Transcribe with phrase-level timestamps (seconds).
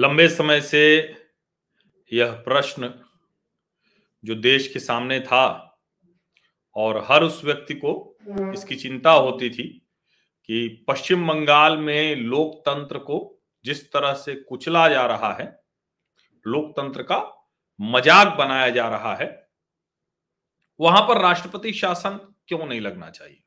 [0.00, 1.16] लंबे समय से
[2.12, 2.94] यह प्रश्न
[4.24, 5.78] जो देश के सामने था
[6.76, 8.16] और हर उस व्यक्ति को
[8.54, 9.86] इसकी चिंता होती थी
[10.44, 15.62] कि पश्चिम बंगाल में लोकतंत्र को जिस तरह से कुचला जा रहा है,
[16.46, 17.48] लोकतंत्र का
[17.80, 19.48] मज़ाक बनाया जा रहा है,
[20.80, 23.42] वहाँ पर राष्ट्रपति शासन क्यों नहीं लगना चाहिए?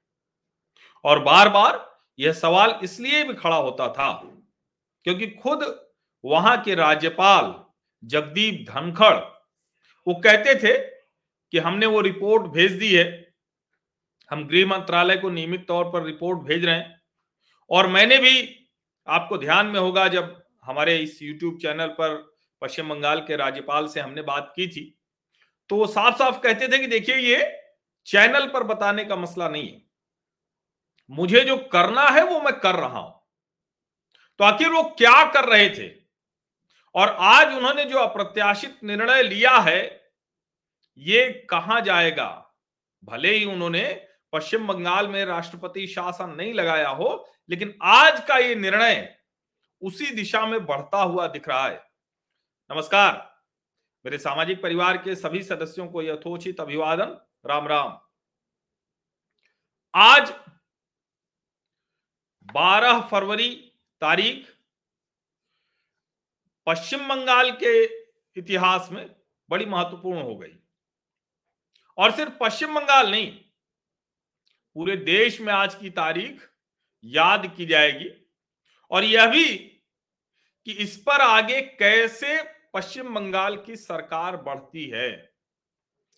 [1.03, 4.11] और बार बार यह सवाल इसलिए भी खड़ा होता था
[5.03, 5.82] क्योंकि खुद
[6.23, 7.53] वहाँ के राज्यपाल
[8.03, 9.15] जगदीप धनखड़,
[10.07, 10.77] वो कहते थे
[11.53, 13.05] कि हमने वो रिपोर्ट भेज दी है।
[14.31, 17.01] हम गृह मंत्रालय को नियमित तौर पर रिपोर्ट भेज रहे हैं।
[17.69, 18.67] और मैंने भी,
[19.07, 22.15] आपको ध्यान में होगा जब हमारे इस यूट्यूब चैनल पर
[22.61, 24.83] पश्चिम बंगाल के राज्यपाल से हमने बात की थी
[25.69, 27.51] तो वो साफ़ साफ़ कहते थे कि देखिए ये
[28.07, 29.81] चैनल पर बताने का मसला नहीं है।
[31.11, 33.21] मुझे जो करना है वो मैं कर रहा हूँ।
[34.39, 36.02] तो आखिर वो क्या कर रहे थे?
[36.95, 40.11] और आज उन्होंने जो अप्रत्याशित निर्णय लिया है,
[40.97, 42.53] ये कहा जाएगा?
[43.03, 48.55] भले ही उन्होंने पश्चिम बंगाल में राष्ट्रपति शासन नहीं लगाया हो, लेकिन आज का ये
[48.55, 49.19] निर्णय
[49.81, 51.91] उसी दिशा में बढ़ता हुआ दिख रहा है।
[52.71, 53.41] नमस्कार।
[54.05, 57.99] मेरे सामाजिक परिवार के सभी सदस्यों को यथोचित अभिवादन। राम राम।
[59.95, 60.33] आज
[62.43, 64.52] 12 फरवरी तारीख
[66.67, 67.83] पश्चिम बंगाल के
[68.35, 69.05] इतिहास में
[69.49, 70.55] बड़ी महत्वपूर्ण हो गई।
[71.97, 73.31] और सिर्फ़ पश्चिम बंगाल नहीं,
[74.75, 76.47] पूरे देश में आज की तारीख
[77.03, 78.09] याद की जाएगी।
[78.91, 79.45] और यह भी
[80.67, 82.41] कि इस पर आगे कैसे
[82.73, 85.11] पश्चिम बंगाल की सरकार बढ़ती है,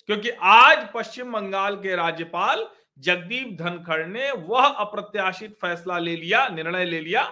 [0.09, 2.67] क्योंकि आज पश्चिम बंगाल के राज्यपाल
[2.99, 7.31] जगदीप धनखड़ ने वह अप्रत्याशित फैसला ले लिया, निर्णय ले लिया,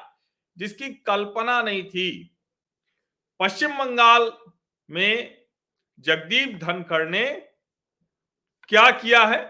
[0.58, 2.33] जिसकी कल्पना नहीं थी।
[3.44, 4.31] पश्चिम बंगाल
[4.90, 5.38] में
[6.00, 7.24] जगदीप धनखड़ ने
[8.70, 9.42] क्या किया है?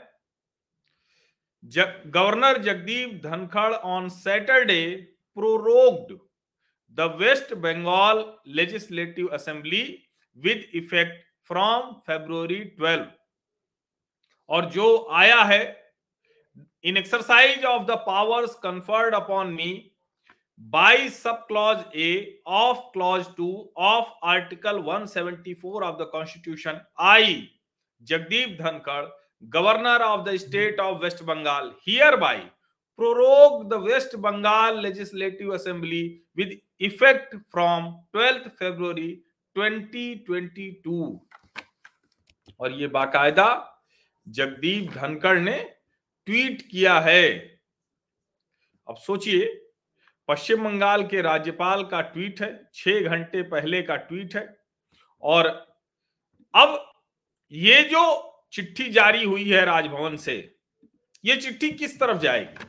[1.64, 4.96] जग, governor Jagdeep Dhankhar on Saturday
[5.38, 6.18] prorogued
[6.98, 9.84] the West Bengal legislative assembly
[10.38, 13.06] with effect from February 12
[14.50, 15.64] और जो आया है
[16.84, 19.72] in exercise of the powers conferred upon me
[20.58, 27.50] by subclause A of clause 2 of article 174 of the constitution I
[28.06, 29.10] Jagdeep Dhankar
[29.50, 32.44] governor of the state of West Bengal hereby
[32.98, 39.22] prorogue the West Bengal legislative assembly with effect from 12th February
[39.56, 41.20] 2022
[42.62, 43.48] और ये बाकायदा
[44.28, 45.58] जगदीप धनखड़ ने
[46.26, 47.24] tweet किया है
[48.90, 49.46] अब सोचिए
[50.28, 54.58] पश्चिम बंगाल के राज्यपाल का ट्वीट है, छह घंटे पहले का ट्वीट है।
[55.22, 55.46] और
[56.56, 56.92] अब
[57.52, 60.56] ये जो चिट्ठी जारी हुई है राजभवन से,
[61.26, 62.66] ये चिट्ठी किस तरफ़ जाएगी?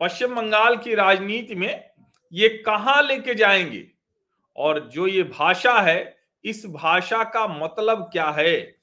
[0.00, 1.90] पश्चिम बंगाल की राजनीति में
[2.32, 3.90] ये कहाँ लेके जाएँगे?
[4.56, 8.76] और जो ये भाषा है, इस भाषा का मतलब क्या है?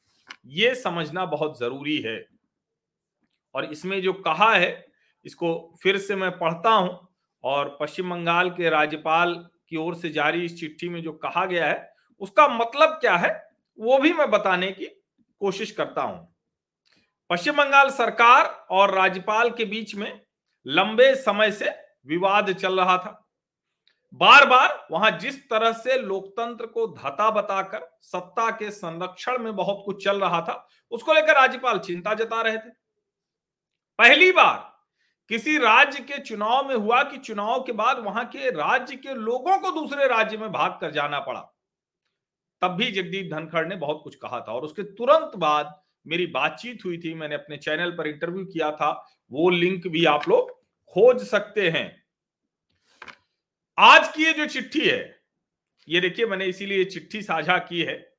[0.45, 2.27] ये समझना बहुत ज़रूरी है।
[3.55, 4.87] और इसमें जो कहा है,
[5.25, 7.10] इसको फिर से मैं पढ़ता हूँ।
[7.43, 9.33] और पश्चिम बंगाल के राज्यपाल
[9.69, 13.29] की ओर से जारी इस चिट्ठी में जो कहा गया है, उसका मतलब क्या है,
[13.77, 14.85] वो भी मैं बताने की
[15.41, 16.27] कोशिश करता हूँ।
[17.29, 20.21] पश्चिम बंगाल सरकार और राज्यपाल के बीच में
[20.65, 21.69] लंबे समय से
[22.07, 23.17] विवाद चल रहा था।
[24.13, 29.81] बार बार वहाँ जिस तरह से लोकतंत्र को धता बताकर सत्ता के संरक्षण में बहुत
[29.85, 32.69] कुछ चल रहा था, उसको लेकर राज्यपाल चिंता जता रहे थे।
[33.99, 34.70] पहली बार
[35.31, 39.57] किसी राज्य के चुनाव में हुआ कि चुनाव के बाद वहाँ के राज्य के लोगों
[39.57, 41.41] को दूसरे राज्य में भाग कर जाना पड़ा।
[42.61, 45.73] तब भी जगदीप धनखड़ ने बहुत कुछ कहा था और उसके तुरंत बाद
[46.07, 48.91] मेरी बातचीत हुई थी, मैंने अपने चैनल पर इंटरव्यू किया था,
[49.31, 50.51] वो लिंक भी आप लोग
[50.93, 52.03] खोज सकते हैं।
[53.77, 55.21] आज की ये जो चिट्ठी है,
[55.87, 58.10] ये देखिए, मैंने इसीलिए चिट्ठी साझा की है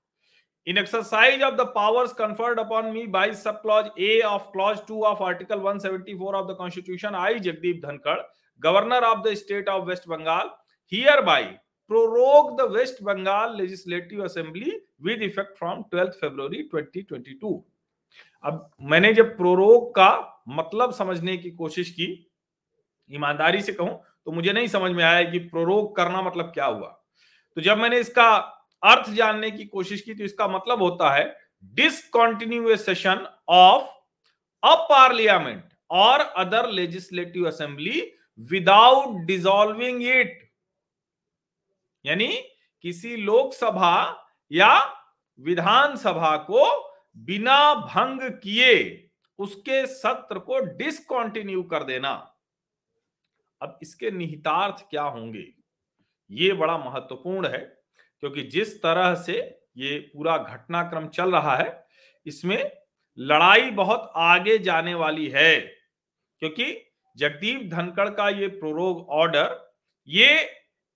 [0.66, 3.32] in exercise of the powers conferred upon me by
[3.62, 8.20] subclause A of clause two of article 174 of the constitution I Jagdeep Dhankhar
[8.62, 10.50] governor of the state of West Bengal
[11.20, 11.42] hereby
[11.88, 14.72] prorogue the West Bengal legislative assembly
[15.02, 17.60] with effect from 12 February 2022
[18.44, 22.30] अब मैंने जब prorogue का मतलब समझने की कोशिश की,
[23.10, 26.88] ईमानदारी से कहूँ तो मुझे नहीं समझ में आया कि प्रोरोग करना मतलब क्या हुआ।
[27.56, 28.28] तो जब मैंने इसका
[28.82, 31.24] अर्थ जानने की कोशिश की तो इसका मतलब होता है
[31.64, 33.90] डिसकॉन्टिन्यूएशन ऑफ़
[34.62, 38.00] अ पार्लियामेंट और other legislative assembly
[38.38, 40.50] without dissolving it
[42.04, 42.28] यानी
[42.84, 43.94] किसी लोकसभा
[44.52, 44.74] या
[45.38, 46.64] विधानसभा को
[47.16, 49.08] बिना भंग किए
[49.38, 52.10] उसके सत्र को डिसकॉन्टिन्यू कर देना।
[53.60, 55.44] अब इसके निहितार्थ क्या होंगे?
[56.30, 57.81] ये बड़ा महत्वपूर्ण है।
[58.22, 59.38] क्योंकि जिस तरह से
[59.76, 61.84] ये पूरा घटनाक्रम चल रहा है,
[62.26, 62.70] इसमें
[63.18, 65.58] लड़ाई बहुत आगे जाने वाली है।
[66.42, 66.74] क्योंकि
[67.16, 69.56] जगदीप धनखड़ का ये प्रोरोग ऑर्डर
[70.08, 70.36] ये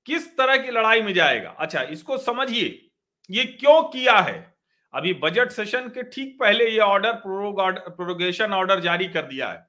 [0.07, 1.51] किस तरह की लड़ाई में जाएगा?
[1.51, 2.91] अच्छा इसको समझिए,
[3.31, 4.55] ये क्यों किया है?
[4.95, 7.61] अभी बजट सेशन के ठीक पहले ये ऑर्डर प्रोरोग
[7.97, 9.67] प्रोरोगेशन ऑर्डर जारी कर दिया है।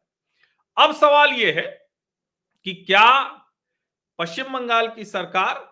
[0.77, 1.65] अब सवाल ये है
[2.65, 3.09] कि क्या
[4.19, 5.65] पश्चिम बंगाल की सरकार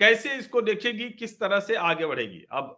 [0.00, 2.44] कैसे इसको देखेगी, किस तरह से आगे बढ़ेगी?
[2.52, 2.76] अब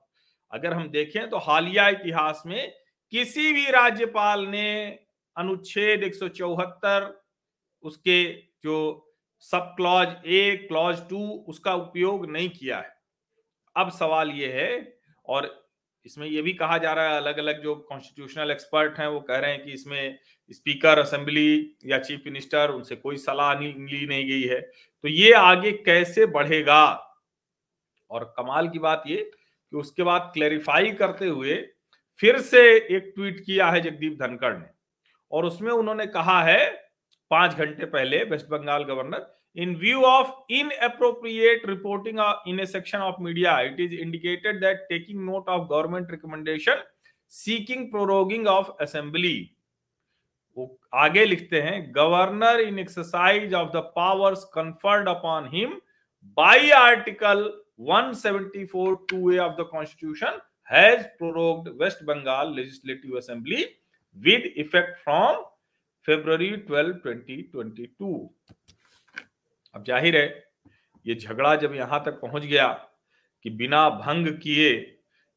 [0.51, 2.73] अगर हम देखें तो हालिया इतिहास में
[3.13, 4.87] किसी भी राज्यपाल ने
[5.37, 7.13] अनुच्छेद एक सौ चौहत्तर,
[7.85, 8.25] उसके
[8.65, 9.03] जो
[9.45, 11.19] sub clause A, clause to,
[11.49, 12.95] उसका उपयोग नहीं किया है।
[13.77, 15.51] अब सवाल ये है, और
[16.07, 19.39] इसमें यह भी कहा जा रहा है अलग अलग जो कॉन्स्टिट्यूशनल एक्सपर्ट हैं, वो कह
[19.39, 20.19] रहे हैं कि इसमें
[20.51, 23.73] स्पीकर असेंबली या चीफ मिनिस्टर उनसे कोई सलाह ली
[24.07, 27.06] नहीं गई है। तो ये आगे कैसे बढ़ेगा?
[28.11, 29.17] और कमाल की बात ये
[29.73, 31.57] कि उसके बाद क्लैरिफाई करते हुए
[32.21, 34.67] फिर से एक ट्वीट किया है जगदीप धनखड़ ने।
[35.33, 36.67] और उसमें उन्होंने कहा है,
[37.31, 39.27] पाँच घंटे पहले West Bengal governor
[39.57, 42.19] in view of inappropriate reporting
[42.49, 46.83] in a section of media it is indicated that taking note of government recommendation
[47.33, 49.39] seeking proroguing of assembly
[50.57, 55.81] वो आगे लिखते हैं governor in exercise of the powers conferred upon him
[56.39, 57.45] by article
[57.79, 60.29] 174 2a of the constitution
[60.69, 63.67] has prorogued west bengal legislative assembly
[64.17, 65.45] with effect from
[66.07, 68.29] february 12 2022
[69.75, 70.27] अब ज़ाहिर है
[71.05, 72.69] ये झगड़ा जब यहाँ तक पहुँच गया
[73.45, 74.71] कि बिना भंग किए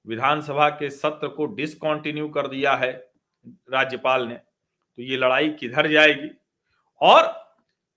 [0.06, 2.92] विधानसभा के सत्र को डिसकंटिन्यू कर दिया है
[3.74, 6.30] राज्यपाल ने तो ये लड़ाई किधर जाएगी
[7.02, 7.28] और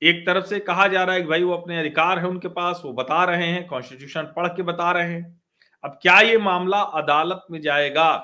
[0.02, 2.81] एक तरफ़ से कहा जा रहा है कि भाई वो अपने अधिकार है उनके पास,
[2.84, 5.40] वो बता रहे हैं कॉन्स्टिट्यूशन पढ़ के बता रहे हैं।
[5.84, 8.14] अब क्या ये मामला अदालत में जाएगा?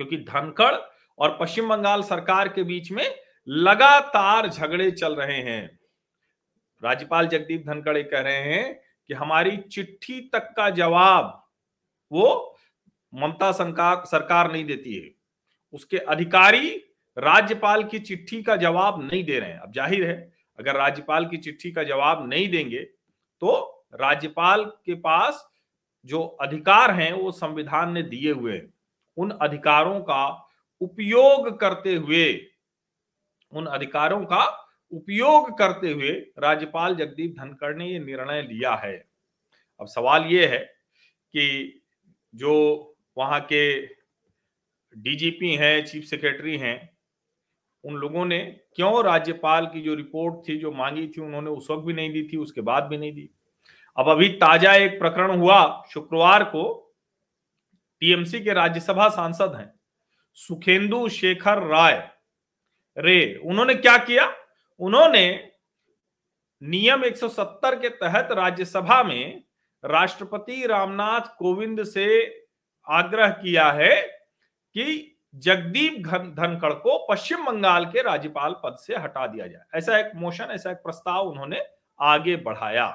[0.00, 0.74] क्योंकि धनखड़
[1.18, 3.04] और पश्चिम बंगाल सरकार के बीच में
[3.48, 5.78] लगातार झगड़े चल रहे हैं।
[6.82, 8.80] राज्यपाल जगदीप धनखड़ कह रहे हैं
[9.10, 11.36] कि हमारी चिट्ठी तक का जवाब
[12.12, 12.56] वो
[13.12, 15.10] ममता सरकार सरकार नहीं देती है।
[15.74, 16.70] उसके अधिकारी
[17.16, 21.36] राज्यपाल की चिट्ठी का जवाब नहीं दे रहे हैं। अब ज़ाहिर है अगर राज्यपाल की
[21.36, 22.82] चिट्ठी का जवाब नहीं देंगे
[23.42, 25.46] तो राज्यपाल के पास
[26.04, 28.72] जो अधिकार हैं, वो संविधान ने दिए हुए हैं।
[29.16, 30.48] उन अधिकारों का
[30.80, 32.46] उपयोग करते हुए,
[33.52, 34.44] उन अधिकारों का
[34.92, 38.96] उपयोग करते हुए राज्यपाल जगदीप धनखड़ ने ये निर्णय लिया है।
[39.80, 40.58] अब सवाल ये है
[41.34, 41.82] कि
[42.34, 42.54] जो
[43.16, 43.86] वहाँ के
[44.96, 46.89] डीजीपी हैं, चीफ सेक्रेटरी हैं
[47.84, 48.38] उन लोगों ने
[48.76, 52.22] क्यों राज्यपाल की जो रिपोर्ट थी, जो मांगी थी, उन्होंने उस वक्त भी नहीं दी
[52.22, 53.28] थी, उसके बाद भी नहीं दी।
[53.96, 56.94] अब अभी ताज़ा एक प्रकरण हुआ, शुक्रवार को
[58.02, 59.72] टीएमसी के राज्यसभा सांसद हैं,
[60.34, 62.10] सुखेंदु शेखर राय।
[62.96, 64.32] रे, उन्होंने क्या किया?
[64.80, 65.52] उन्होंने
[66.62, 69.42] नियम 170 के तहत राज्यसभा में
[69.84, 72.06] राष्ट्रपति रामनाथ कोविंद से
[72.86, 74.00] आग्रह किया है
[74.74, 80.12] कि जगदीप धनखड़ को पश्चिम बंगाल के राज्यपाल पद से हटा दिया जाए। ऐसा एक
[80.14, 81.60] मोशन ऐसा एक प्रस्ताव उन्होंने
[82.00, 82.88] आगे बढ़ाया।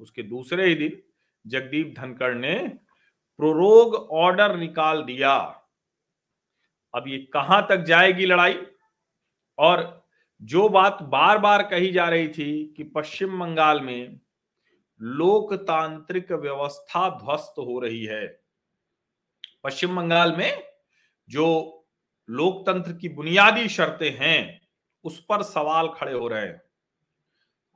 [0.00, 1.02] उसके दूसरे ही दिन
[1.46, 2.58] जगदीप धनखड़ ने
[3.38, 5.34] प्रोरोग ऑर्डर निकाल दिया।
[6.94, 8.58] अब ये कहाँ तक जाएगी लड़ाई?
[9.58, 10.02] और
[10.40, 14.18] जो बात बार बार कही जा रही थी कि पश्चिम बंगाल में
[15.00, 18.26] लोकतांत्रिक व्यवस्था ध्वस्त हो रही है,
[19.64, 20.71] पश्चिम बंगाल में
[21.28, 21.78] जो
[22.28, 24.60] लोकतंत्र की बुनियादी शर्तें हैं,
[25.04, 26.60] उस पर सवाल खड़े हो रहे हैं।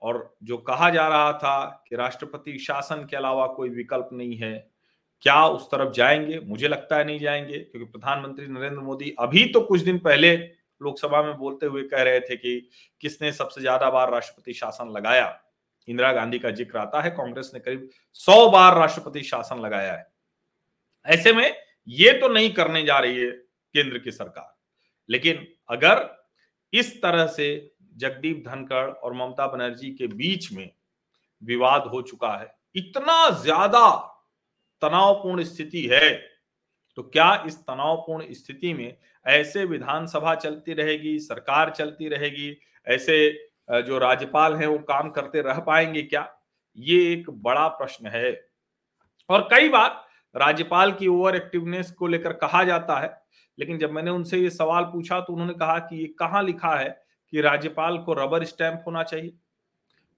[0.02, 4.52] और जो कहा जा रहा था कि राष्ट्रपति शासन के अलावा कोई विकल्प नहीं है,
[5.22, 6.40] क्या उस तरफ़ जाएँगे?
[6.40, 10.36] मुझे लगता है नहीं जाएँगे, क्योंकि प्रधानमंत्री नरेंद्र मोदी अभी तो कुछ दिन पहले
[10.80, 15.26] लोकसभा में बोलते हुए कह रहे थे कि किसने सबसे ज़्यादा बार राष्ट्रपति शासन लगाया।
[15.88, 20.06] इंदिरा गांधी का ज़िक्र आता है, कांग्रेस ने करीब सौ बार राष्ट्रपति शासन लगाया है।
[21.06, 24.54] ऐसे में ये तो नहीं करने जा रही है केंद्र की सरकार।
[25.08, 26.08] लेकिन अगर
[26.72, 27.48] इस तरह से
[27.96, 30.70] जगदीप धनखड़ और ममता बनर्जी के बीच में
[31.42, 33.88] विवाद हो चुका है, इतना ज़्यादा
[34.82, 36.14] तनावपूर्ण स्थिति है
[36.98, 43.32] तो क्या इस तनावपूर्ण स्थिति में ऐसे विधानसभा चलती रहेगी, सरकार चलती रहेगी, ऐसे
[43.68, 46.28] जो राज्यपाल हैं वो काम करते रह पाएँगे क्या?
[46.78, 48.32] ये एक बड़ा प्रश्न है।
[49.28, 50.05] और कई बार
[50.36, 53.10] राज्यपाल की ओवर एक्टिवनेस को लेकर कहा जाता है।
[53.58, 56.88] लेकिन जब मैंने उनसे ये सवाल पूछा तो उन्होंने कहा कि ये कहाँ लिखा है
[57.32, 59.32] कि राज्यपाल को रबर स्टैंप होना चाहिए?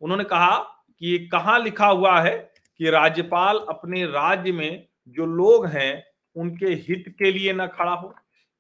[0.03, 2.37] उन्होंने कहा कि ये कहाँ लिखा हुआ है
[2.81, 6.05] कि राज्यपाल अपने राज्य में जो लोग हैं,
[6.37, 8.15] उनके हित के लिए ना खड़ा हो।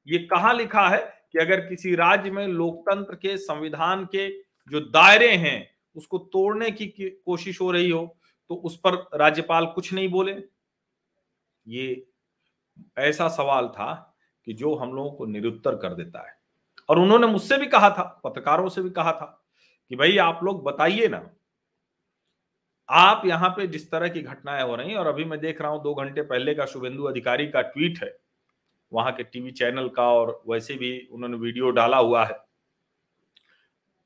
[0.07, 0.99] ये कहा लिखा है
[1.33, 4.29] कि अगर किसी राज्य में लोकतंत्र के, संविधान के
[4.73, 6.87] जो दायरे हैं, उसको तोड़ने की
[7.27, 8.07] कोशिश हो रही हो
[8.51, 10.33] तो उस पर राज्यपाल कुछ नहीं बोले।
[11.69, 12.05] ये
[12.99, 13.93] ऐसा सवाल था
[14.47, 16.37] कि जो हम लोगों को निरुत्तर कर देता है।
[16.89, 19.27] और उन्होंने मुझसे भी कहा था, पत्रकारों से भी कहा था
[19.91, 21.29] कि भाई आप लोग बताइए ना,
[22.89, 25.83] आप यहाँ पे जिस तरह की घटनाएँ हो रही और अभी मैं देख रहा हूँ
[25.83, 28.17] दो घंटे पहले का शुभेंदु अधिकारी का ट्वीट है,
[28.93, 32.39] वहाँ के टीवी चैनल का और वैसे भी उन्होंने वीडियो डाला हुआ है।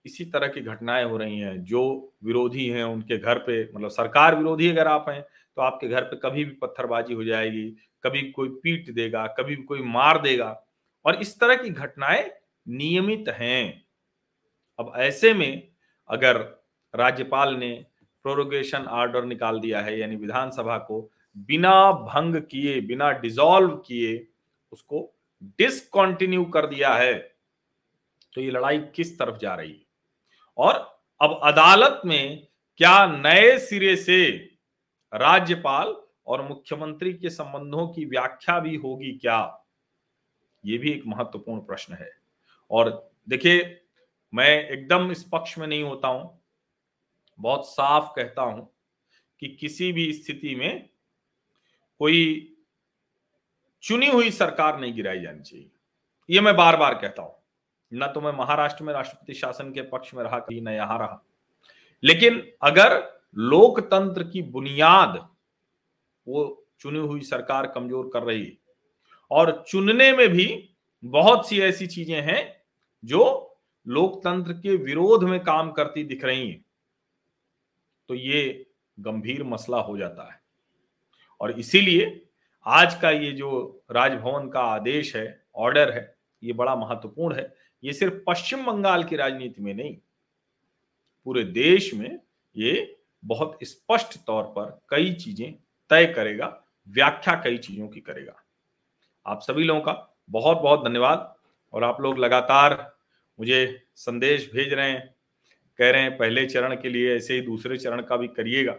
[0.05, 4.37] इसी तरह की घटनाएँ हो रही हैं, जो विरोधी हैं उनके घर पे मतलब सरकार
[4.37, 5.25] विरोधी अगर आप हैं
[5.57, 7.69] तो आपके घर पे कभी भी पत्थरबाजी हो जाएगी,
[8.05, 10.65] कभी कोई पीट देगा, कभी कोई मार देगा।
[11.05, 12.31] और इस तरह की घटनाएँ
[12.67, 13.85] नियमित हैं।
[14.79, 15.69] अब ऐसे में
[16.11, 16.37] अगर
[16.95, 17.73] राज्यपाल ने
[18.25, 24.27] प्रोरोगेशन ऑर्डर निकाल दिया है, यानी विधानसभा को बिना भंग किए, बिना डिसॉल्व किए
[24.73, 25.09] उसको
[25.59, 27.15] डिसकंटिन्यू कर दिया है
[28.35, 29.85] तो ये लड़ाई किस तरफ़ जा रही है?
[30.59, 30.75] और
[31.21, 34.49] अब अदालत में क्या नए सिरे से
[35.15, 39.65] राज्यपाल और मुख्यमंत्री के संबंधों की व्याख्या भी होगी क्या?
[40.67, 42.11] ये भी एक महत्वपूर्ण प्रश्न है।
[42.71, 43.83] और देखिए,
[44.35, 46.43] मैं एकदम इस पक्ष में नहीं होता हूँ।
[47.41, 48.75] बहुत साफ़ कहता हूँ
[49.41, 50.89] कि किसी भी स्थिति में
[51.99, 52.49] कोई
[53.83, 55.71] चुनी हुई सरकार नहीं गिराई जानी चाहिए।
[56.31, 57.35] ये मैं बार बार कहता हूँ।
[57.95, 61.25] न तो मैं महाराष्ट्र में राष्ट्रपति शासन के पक्ष में रहा, कहीं न यहाँ रहा।
[62.03, 65.17] लेकिन अगर लोकतंत्र की बुनियाद
[66.27, 68.57] वो चुनी हुई सरकार कमज़ोर कर रही है।
[69.31, 70.47] और चुनने में भी
[71.05, 72.43] बहुत सी ऐसी चीज़ें हैं
[73.05, 73.49] जो
[73.87, 76.65] लोकतंत्र के विरोध में काम करती दिख रही हैं।
[78.09, 78.67] तो ये
[78.99, 80.41] गंभीर मसला हो जाता है।
[81.41, 82.29] और इसीलिए
[82.67, 87.93] आज का ये जो राजभवन का आदेश है, ऑर्डर है, ये बड़ा महत्वपूर्ण है। ये
[87.93, 89.97] सिर्फ़ पश्चिम बंगाल की राजनीति में नहीं,
[91.27, 92.19] पूरे देश में
[92.57, 95.53] ये बहुत स्पष्ट तौर पर कई चीज़ें
[95.91, 96.47] तय करेगा,
[96.89, 98.35] व्याख्या कई चीज़ों की करेगा।
[99.27, 99.93] आप सभी लोगों का
[100.31, 101.35] बहुत बहुत धन्यवाद
[101.75, 102.75] और आप लोग लगातार
[103.39, 105.15] मुझे संदेश भेज रहे हैं,
[105.79, 108.77] कह रहे हैं, पहले चरण के लिए ऐसे ही दूसरे चरण का भी करिएगा।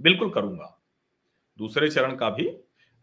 [0.00, 0.78] बिल्कुल करूँगा।
[1.58, 2.50] दूसरे चरण का भी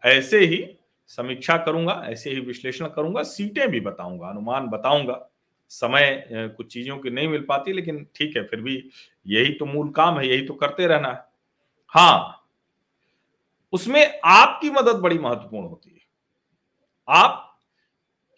[0.02, 0.64] ऐसे ही
[1.10, 5.14] समीक्षा करूँगा, ऐसे ही विश्लेषण करूँगा, सीटें भी बताऊँगा, अनुमान बताऊँगा।
[5.70, 8.76] समय कुछ चीज़ों की नहीं मिल पाती, लेकिन ठीक है, फिर भी
[9.26, 11.24] यही तो मूल काम है, यही तो करते रहना है।
[11.94, 12.36] हाँ
[13.72, 16.00] उसमें आपकी मदद बड़ी महत्वपूर्ण होती है।
[17.08, 17.46] आप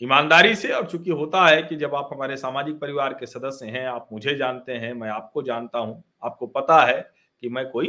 [0.00, 3.86] ईमानदारी से, और चूँकि होता है कि जब आप हमारे सामाजिक परिवार के सदस्य हैं,
[3.86, 7.00] आप मुझे जानते हैं, मैं आपको जानता हूँ, आपको पता है
[7.42, 7.88] कि मैं कोई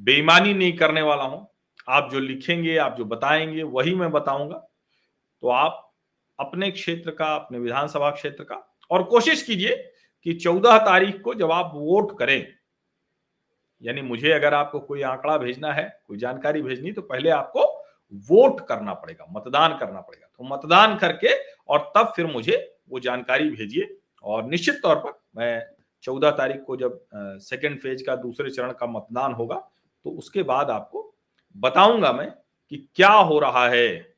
[0.00, 1.46] बेईमानी नहीं करने वाला हूँ।
[1.88, 4.56] आप जो लिखेंगे, आप जो बताएँगे, वही मैं बताऊँगा।
[5.42, 5.83] तो आप
[6.38, 8.56] अपने क्षेत्र का, अपने विधानसभा क्षेत्र का।
[8.90, 9.74] और कोशिश कीजिए
[10.26, 12.46] कि चौदह तारीख को जब आप वोट करें,
[13.82, 17.64] यानी मुझे अगर आपको कोई आंकड़ा भेजना है, कोई जानकारी भेजनी तो पहले आपको
[18.28, 21.34] वोट करना पड़ेगा, मतदान करना पड़ेगा। तो मतदान करके
[21.68, 22.56] और तब फिर मुझे
[22.88, 25.62] वो जानकारी भेजिए। और निश्चित तौर पर मैं
[26.04, 29.56] चौदह तारीख को जब सेकेंड फ़ेज़ का, दूसरे चरण का मतदान होगा
[30.06, 31.14] तो उसके बाद आपको
[31.56, 32.30] बताऊँगा मैं
[32.72, 34.13] कि क्या हो रहा है।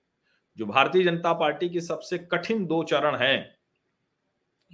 [0.58, 3.56] जो भारतीय जनता पार्टी की सबसे कठिन दो चरण है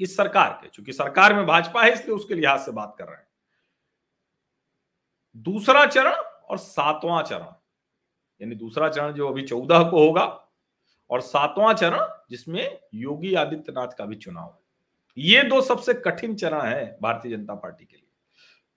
[0.01, 3.17] इस सरकार के, चूँकि सरकार में भाजपा है, इसलिए उसके लिहाज से बात कर रहे
[3.17, 3.27] हैं।
[5.37, 7.47] दूसरा चरण और सातवां चरण,
[8.41, 10.25] यानी दूसरा चरण जो अभी चौदह को होगा,
[11.11, 14.61] और सातवां चरण जिसमें योगी आदित्यनाथ का भी चुनाव है।
[15.17, 18.09] ये दो सबसे कठिन चरण है भारतीय जनता पार्टी के लिए।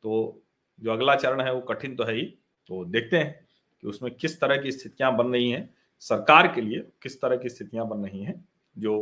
[0.03, 0.41] तो
[0.79, 2.23] जो अगला चरण है वो कठिन तो है ही
[2.69, 3.47] तो देखते हैं
[3.83, 5.69] कि उसमें किस तरह की स्थितियाँ बन रही हैं।
[6.01, 8.43] सरकार के लिए किस तरह की स्थितियाँ बन रही हैं
[8.75, 9.01] जो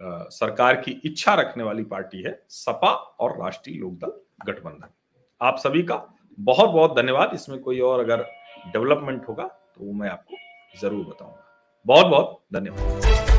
[0.00, 4.12] आ, सरकार की इच्छा रखने वाली पार्टी है सपा और राष्ट्रीय लोकदल
[4.46, 4.88] गठबंधन।
[5.40, 5.96] आप सभी का
[6.38, 8.22] बहुत बहुत धन्यवाद। इसमें कोई और अगर
[8.72, 10.36] डेवलपमेंट होगा तो मैं आपको
[10.80, 11.44] ज़रूर बताऊँगा।
[11.86, 13.33] बहुत बहुत धन्यवाद।